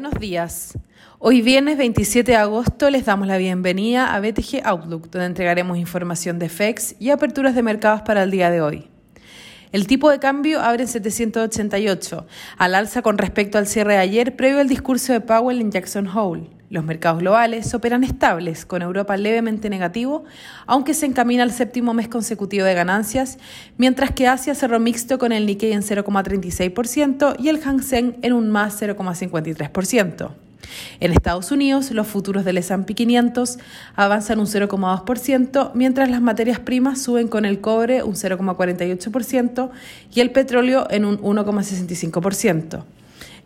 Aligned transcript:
Buenos 0.00 0.20
días. 0.20 0.78
Hoy 1.18 1.42
viernes 1.42 1.76
27 1.76 2.30
de 2.30 2.36
agosto 2.36 2.88
les 2.88 3.04
damos 3.04 3.26
la 3.26 3.36
bienvenida 3.36 4.14
a 4.14 4.20
BTG 4.20 4.60
Outlook, 4.62 5.10
donde 5.10 5.26
entregaremos 5.26 5.76
información 5.76 6.38
de 6.38 6.48
FEX 6.48 6.94
y 7.00 7.10
aperturas 7.10 7.56
de 7.56 7.64
mercados 7.64 8.02
para 8.02 8.22
el 8.22 8.30
día 8.30 8.48
de 8.48 8.60
hoy. 8.60 8.88
El 9.72 9.88
tipo 9.88 10.08
de 10.08 10.20
cambio 10.20 10.60
abre 10.60 10.84
en 10.84 10.88
788, 10.88 12.28
al 12.58 12.76
alza 12.76 13.02
con 13.02 13.18
respecto 13.18 13.58
al 13.58 13.66
cierre 13.66 13.94
de 13.94 13.98
ayer 13.98 14.36
previo 14.36 14.60
al 14.60 14.68
discurso 14.68 15.12
de 15.12 15.20
Powell 15.20 15.60
en 15.60 15.72
Jackson 15.72 16.06
Hole. 16.06 16.57
Los 16.70 16.84
mercados 16.84 17.20
globales 17.20 17.72
operan 17.72 18.04
estables, 18.04 18.66
con 18.66 18.82
Europa 18.82 19.16
levemente 19.16 19.70
negativo, 19.70 20.24
aunque 20.66 20.92
se 20.92 21.06
encamina 21.06 21.42
al 21.42 21.50
séptimo 21.50 21.94
mes 21.94 22.08
consecutivo 22.08 22.66
de 22.66 22.74
ganancias, 22.74 23.38
mientras 23.78 24.10
que 24.10 24.26
Asia 24.26 24.54
cerró 24.54 24.78
mixto 24.78 25.18
con 25.18 25.32
el 25.32 25.46
Nikkei 25.46 25.72
en 25.72 25.80
0,36% 25.80 27.36
y 27.38 27.48
el 27.48 27.60
Hang 27.60 27.82
Seng 27.82 28.16
en 28.20 28.34
un 28.34 28.50
más 28.50 28.82
0,53%. 28.82 30.30
En 31.00 31.12
Estados 31.12 31.50
Unidos, 31.50 31.90
los 31.92 32.06
futuros 32.06 32.44
del 32.44 32.58
S&P 32.58 32.94
500 32.94 33.58
avanzan 33.96 34.38
un 34.38 34.46
0,2%, 34.46 35.70
mientras 35.74 36.10
las 36.10 36.20
materias 36.20 36.58
primas 36.58 37.00
suben 37.00 37.28
con 37.28 37.46
el 37.46 37.62
cobre 37.62 38.02
un 38.02 38.12
0,48% 38.14 39.70
y 40.14 40.20
el 40.20 40.30
petróleo 40.32 40.86
en 40.90 41.06
un 41.06 41.18
1,65%. 41.18 42.84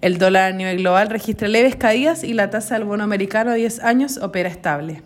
El 0.02 0.18
dólar 0.18 0.52
a 0.52 0.56
nivel 0.56 0.78
global 0.78 1.08
registra 1.08 1.46
leves 1.46 1.76
caídas 1.76 2.24
y 2.24 2.34
la 2.34 2.50
tasa 2.50 2.74
del 2.74 2.84
bono 2.84 3.04
americano 3.04 3.52
a 3.52 3.54
10 3.54 3.84
años 3.84 4.18
opera 4.18 4.48
estable. 4.48 5.00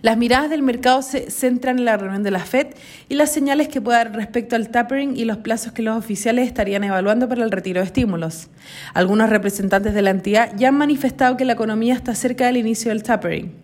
Las 0.00 0.16
miradas 0.16 0.48
del 0.48 0.62
mercado 0.62 1.02
se 1.02 1.28
centran 1.30 1.78
en 1.78 1.86
la 1.86 1.96
reunión 1.96 2.22
de 2.22 2.30
la 2.30 2.38
Fed 2.38 2.68
y 3.08 3.14
las 3.14 3.32
señales 3.32 3.66
que 3.66 3.80
pueda 3.80 3.98
dar 3.98 4.14
respecto 4.14 4.54
al 4.54 4.68
tapering 4.68 5.16
y 5.16 5.24
los 5.24 5.38
plazos 5.38 5.72
que 5.72 5.82
los 5.82 5.96
oficiales 5.96 6.46
estarían 6.46 6.84
evaluando 6.84 7.28
para 7.28 7.42
el 7.42 7.50
retiro 7.50 7.80
de 7.80 7.86
estímulos. 7.86 8.48
Algunos 8.92 9.28
representantes 9.28 9.92
de 9.92 10.02
la 10.02 10.10
entidad 10.10 10.52
ya 10.56 10.68
han 10.68 10.76
manifestado 10.76 11.36
que 11.36 11.44
la 11.44 11.54
economía 11.54 11.94
está 11.94 12.14
cerca 12.14 12.46
del 12.46 12.58
inicio 12.58 12.90
del 12.90 13.02
tapering. 13.02 13.63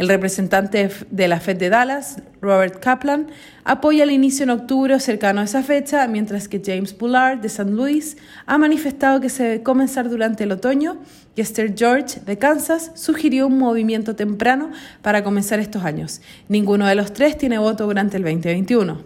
El 0.00 0.08
representante 0.08 0.88
de 1.10 1.28
la 1.28 1.40
Fed 1.40 1.58
de 1.58 1.68
Dallas, 1.68 2.22
Robert 2.40 2.80
Kaplan, 2.80 3.26
apoya 3.64 4.04
el 4.04 4.10
inicio 4.10 4.44
en 4.44 4.48
octubre 4.48 4.98
cercano 4.98 5.42
a 5.42 5.44
esa 5.44 5.62
fecha, 5.62 6.08
mientras 6.08 6.48
que 6.48 6.62
James 6.64 6.96
Bullard 6.96 7.40
de 7.40 7.48
St. 7.48 7.70
Louis 7.70 8.16
ha 8.46 8.56
manifestado 8.56 9.20
que 9.20 9.28
se 9.28 9.42
debe 9.42 9.62
comenzar 9.62 10.08
durante 10.08 10.44
el 10.44 10.52
otoño 10.52 10.96
y 11.36 11.42
Esther 11.42 11.74
George 11.76 12.18
de 12.24 12.38
Kansas 12.38 12.92
sugirió 12.94 13.46
un 13.46 13.58
movimiento 13.58 14.16
temprano 14.16 14.70
para 15.02 15.22
comenzar 15.22 15.58
estos 15.58 15.84
años. 15.84 16.22
Ninguno 16.48 16.86
de 16.86 16.94
los 16.94 17.12
tres 17.12 17.36
tiene 17.36 17.58
voto 17.58 17.84
durante 17.84 18.16
el 18.16 18.22
2021. 18.22 19.04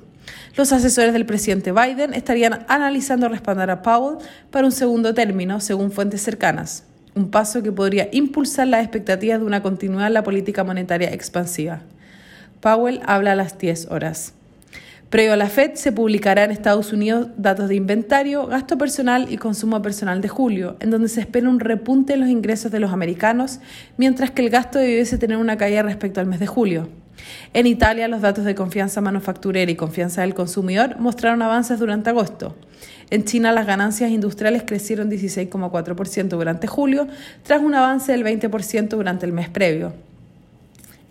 Los 0.57 0.73
asesores 0.73 1.13
del 1.13 1.27
presidente 1.27 1.73
Biden 1.73 2.15
estarían 2.15 2.65
analizando 2.69 3.29
respaldar 3.29 3.69
a 3.69 3.83
Powell 3.83 4.19
para 4.53 4.65
un 4.65 4.71
segundo 4.71 5.13
término, 5.13 5.59
según 5.59 5.91
fuentes 5.91 6.23
cercanas 6.23 6.85
un 7.15 7.31
paso 7.31 7.63
que 7.63 7.73
podría 7.73 8.09
impulsar 8.13 8.69
las 8.69 8.83
expectativas 8.83 9.41
de 9.41 9.47
una 9.47 9.63
continuidad 9.63 10.09
en 10.09 10.15
la 10.15 10.25
política 10.25 10.65
monetaria 10.65 11.13
expansiva. 11.13 11.83
Powell 12.61 13.01
habla 13.07 13.33
a 13.33 13.37
las 13.37 13.59
10 13.59 13.89
horas. 13.91 14.35
Previo 15.11 15.35
a 15.35 15.37
la 15.37 15.49
Fed 15.49 15.75
se 15.75 15.93
publicará 15.93 16.43
en 16.43 16.51
Estados 16.51 16.93
Unidos 16.93 17.29
datos 17.37 17.69
de 17.69 17.77
inventario, 17.77 18.47
gasto 18.47 18.77
personal 18.77 19.27
y 19.31 19.37
consumo 19.37 19.81
personal 19.81 20.21
de 20.21 20.29
julio, 20.29 20.77
en 20.81 20.91
donde 20.91 21.09
se 21.09 21.21
espera 21.21 21.49
un 21.49 21.61
repunte 21.61 22.15
en 22.15 22.21
los 22.21 22.29
ingresos 22.29 22.73
de 22.73 22.81
los 22.81 22.93
americanos, 22.93 23.61
mientras 23.97 24.33
que 24.33 24.43
el 24.43 24.51
gasto 24.51 24.81
debiese 24.81 25.19
tener 25.19 25.37
una 25.37 25.57
caída 25.57 25.83
respecto 25.83 26.21
al 26.21 26.27
mes 26.27 26.41
de 26.41 26.49
julio. 26.49 26.89
En 27.53 27.67
Italia, 27.67 28.09
los 28.09 28.21
datos 28.21 28.45
de 28.45 28.55
confianza 28.55 29.01
manufacturera 29.01 29.71
y 29.71 29.77
confianza 29.77 30.23
del 30.23 30.35
consumidor 30.35 30.99
mostraron 30.99 31.43
avances 31.43 31.79
durante 31.79 32.11
agosto. 32.11 32.57
En 33.11 33.25
China, 33.25 33.53
las 33.53 33.67
ganancias 33.67 34.11
industriales 34.11 34.65
crecieron 34.67 35.11
16,4% 35.11 36.29
durante 36.29 36.67
julio, 36.67 37.07
tras 37.43 37.63
un 37.63 37.75
avance 37.75 38.13
del 38.13 38.25
20% 38.25 38.89
durante 38.89 39.27
el 39.27 39.33
mes 39.33 39.49
previo. 39.49 39.93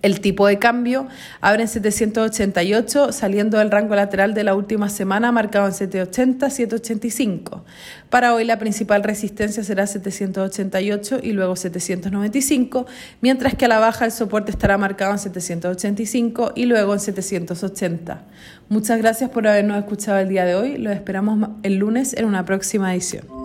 El 0.03 0.19
tipo 0.19 0.45
de 0.47 0.59
cambio 0.59 1.07
abre 1.39 1.63
en 1.63 1.69
788, 1.69 3.13
saliendo 3.13 3.57
del 3.57 3.71
rango 3.71 3.95
lateral 3.95 4.33
de 4.33 4.43
la 4.43 4.53
última 4.53 4.89
semana 4.89 5.31
marcado 5.31 5.65
en 5.65 5.71
780-785. 5.71 7.61
Para 8.09 8.33
hoy 8.33 8.43
la 8.43 8.59
principal 8.59 9.01
resistencia 9.01 9.63
será 9.63 9.87
788 9.87 11.19
y 11.23 11.31
luego 11.31 11.55
795, 11.55 12.85
mientras 13.21 13.55
que 13.55 13.63
a 13.63 13.69
la 13.69 13.79
baja 13.79 14.03
el 14.03 14.11
soporte 14.11 14.51
estará 14.51 14.77
marcado 14.77 15.13
en 15.13 15.19
785 15.19 16.51
y 16.53 16.65
luego 16.65 16.93
en 16.93 16.99
780. 16.99 18.25
Muchas 18.67 18.97
gracias 18.97 19.29
por 19.29 19.47
habernos 19.47 19.77
escuchado 19.77 20.19
el 20.19 20.27
día 20.27 20.43
de 20.43 20.55
hoy. 20.55 20.77
Los 20.77 20.93
esperamos 20.93 21.49
el 21.63 21.77
lunes 21.77 22.13
en 22.13 22.25
una 22.25 22.43
próxima 22.43 22.93
edición. 22.93 23.42